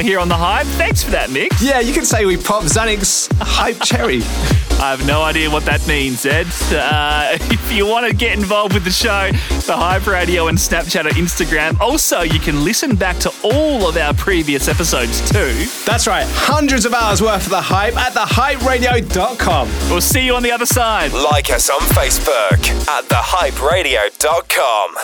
Half 0.00 0.06
here 0.06 0.18
on 0.18 0.28
the 0.28 0.36
hype. 0.36 0.66
Thanks 0.66 1.02
for 1.02 1.10
that, 1.10 1.28
Mick. 1.28 1.50
Yeah, 1.60 1.80
you 1.80 1.92
can 1.92 2.06
say 2.06 2.24
we 2.24 2.38
popped 2.38 2.66
ZANIC's 2.66 3.28
hype 3.38 3.80
cherry. 3.82 4.20
I 4.80 4.92
have 4.96 5.06
no 5.06 5.22
idea 5.22 5.50
what 5.50 5.66
that 5.66 5.86
means, 5.86 6.24
Ed. 6.24 6.46
Uh, 6.72 7.36
if 7.52 7.70
you 7.70 7.86
want 7.86 8.06
to 8.06 8.14
get 8.16 8.38
involved 8.38 8.72
with 8.72 8.84
the 8.84 8.90
show, 8.90 9.30
the 9.66 9.76
Hype 9.76 10.06
Radio 10.06 10.48
and 10.48 10.56
Snapchat 10.56 11.04
or 11.04 11.10
Instagram. 11.10 11.78
Also, 11.80 12.22
you 12.22 12.40
can 12.40 12.64
listen 12.64 12.96
back 12.96 13.18
to 13.18 13.32
all 13.44 13.86
of 13.86 13.98
our 13.98 14.14
previous 14.14 14.68
episodes 14.68 15.20
too. 15.30 15.66
That's 15.84 16.06
right, 16.06 16.26
hundreds 16.28 16.86
of 16.86 16.94
hours 16.94 17.20
worth 17.20 17.44
of 17.44 17.50
the 17.50 17.60
hype 17.60 17.96
at 17.98 18.14
thehyperadio.com. 18.14 19.68
We'll 19.90 20.00
see 20.00 20.24
you 20.24 20.34
on 20.34 20.42
the 20.42 20.52
other 20.52 20.66
side. 20.66 21.12
Like 21.12 21.50
us 21.50 21.68
on 21.68 21.80
Facebook 21.80 22.88
at 22.88 23.04
thehyperadio.com. 23.04 24.94